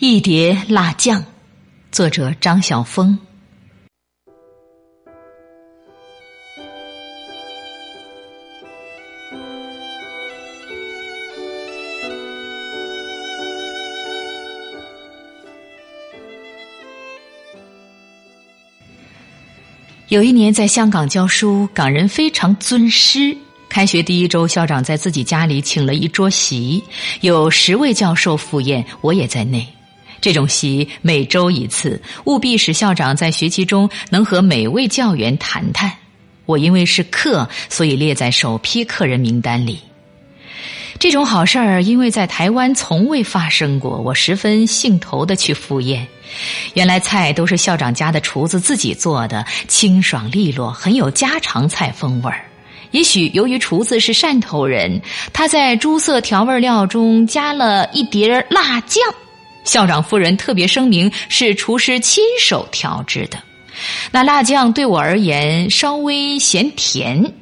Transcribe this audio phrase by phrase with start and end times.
[0.00, 1.24] 一碟辣酱，
[1.90, 3.18] 作者张晓峰。
[20.06, 23.36] 有一年在香港教书，港人非常尊师。
[23.68, 26.84] 开学第一周，校长在自己家里请了一桌席，
[27.20, 29.66] 有十位教授赴宴，我也在内。
[30.20, 35.92] 这种席每周一次，务必使校长在学期中能和每位教员谈谈。
[36.46, 39.80] 我因为是客，所以列在首批客人名单里。
[40.98, 46.06] 这种好事儿，因为在台湾从未发生过，我十分兴头的去赴宴。
[46.74, 52.44] 原来菜都是校长家的厨子自己做的，清爽利落，很有家常菜风味儿。
[52.90, 55.00] 也许由于厨子是汕头人，
[55.32, 59.04] 他在诸色调味料中加了一碟辣酱。
[59.68, 63.38] 校长夫人特别声明是厨师亲手调制的，
[64.10, 67.34] 那辣酱对我而言稍微嫌甜，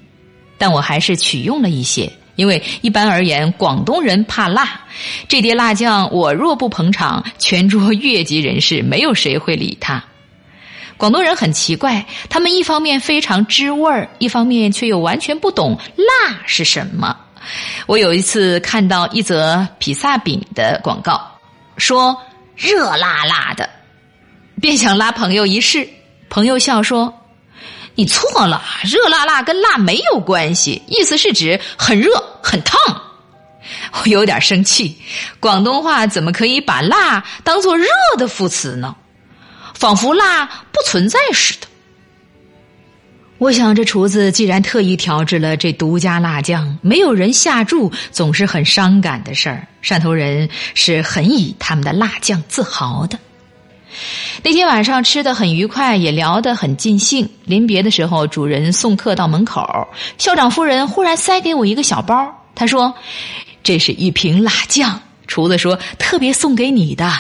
[0.59, 4.81] 但我还是取用了一些，因为一般而言广东人怕辣。
[5.29, 10.03] 这碟辣酱我若不捧场，全桌越级人士没有谁会理他。
[10.97, 17.17] 广东人很奇怪，他们一方面非常知味儿，一方面却又完全不懂辣是什么。
[17.87, 21.36] 我有一次看到一则披萨饼的广告。
[21.77, 22.23] 说
[22.55, 23.69] 热辣辣的，
[24.61, 25.89] 便想拉朋友一试。
[26.29, 27.23] 朋友笑说
[27.95, 32.11] ：“你错了，热辣辣跟辣没有关系，意思是指很热
[32.43, 32.79] 很烫。”
[33.93, 34.97] 我有点生气，
[35.41, 38.95] 广东话怎么可以把辣当做热的副词呢？
[39.75, 41.67] 仿佛辣不存在似的。
[43.39, 49.67] 我想，这厨子既然特意调制了这独家辣酱，没有人下注，总是很伤感的事儿。
[49.83, 53.19] 汕头人是很以他们的辣酱自豪的。
[54.43, 57.29] 那天晚上吃的很愉快，也聊得很尽兴。
[57.45, 62.95] 临别的时候，主人送客到门口，校长夫人忽然塞给我一个小包，他说
[63.63, 64.99] ：“这是一瓶辣酱。”
[65.29, 67.13] 厨子说：“特别送给你的。”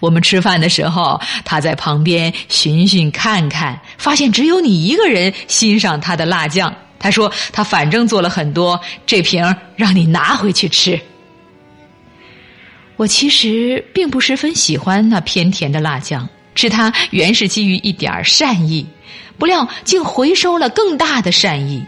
[0.00, 6.74] 我们吃饭的时候，他在旁边寻寻看看，发现只有你一个人欣赏他的辣酱。
[6.98, 10.98] 他说：“他反正做了很多，这瓶让你拿回去吃。”
[12.96, 18.86] 我其实并不十分喜欢那偏甜的辣酱，吃它原是基于一点善意，
[19.36, 21.84] 不料竟回收了更大的善意。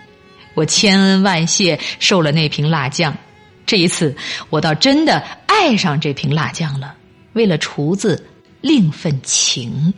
[0.53, 3.17] 我千恩万谢受了那瓶辣酱，
[3.65, 4.17] 这一次
[4.51, 6.96] 我倒真的爱上这瓶辣酱了。
[7.37, 8.27] 为了厨子，
[8.63, 9.93] 另份情。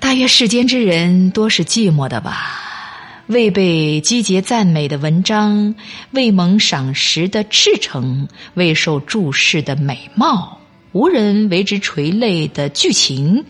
[0.00, 2.60] 大约世间之人多是寂寞的吧？
[3.28, 5.76] 未被积节赞美的文章，
[6.10, 10.58] 未蒙赏识的赤诚，未受注视的美貌，
[10.90, 13.44] 无人为之垂泪的剧情，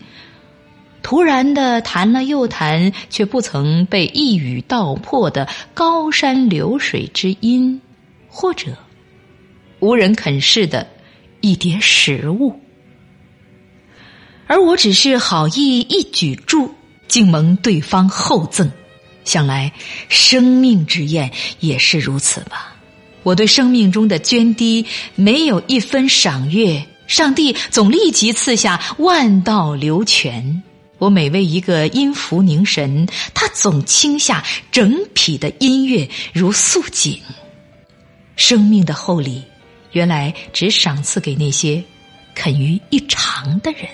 [1.01, 7.81] 突然的谈了又谈，却不曾被一语道破的高山流水之音，
[8.27, 8.77] 或者
[9.79, 10.87] 无人肯视的。
[11.45, 12.59] 一碟食物，
[14.47, 16.71] 而我只是好意一举箸，
[17.07, 18.71] 竟蒙对方厚赠。
[19.25, 19.71] 想来
[20.09, 22.75] 生命之宴也是如此吧？
[23.21, 30.63] 我对生命中的涓滴没有一分赏月，上帝总立即赐下万道流泉。
[30.97, 37.21] 我每为一个音符凝神，他总倾下整匹的音乐如素锦。
[38.35, 39.43] 生命的厚礼。
[39.95, 41.81] 原来只赏赐给那些
[42.33, 43.87] 肯于一尝的人。